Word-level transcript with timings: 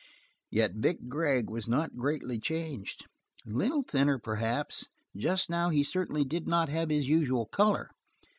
Yet 0.49 0.71
Vic 0.77 1.07
Gregg 1.09 1.47
was 1.47 1.67
not 1.69 1.95
greatly 1.95 2.39
changed 2.39 3.05
a 3.45 3.51
little 3.51 3.83
thinner 3.83 4.17
perhaps, 4.17 4.87
and 5.13 5.21
just 5.21 5.47
now 5.47 5.69
he 5.69 5.83
certainly 5.83 6.25
did 6.25 6.47
not 6.47 6.69
have 6.69 6.89
his 6.89 7.07
usual 7.07 7.45
color. 7.45 7.91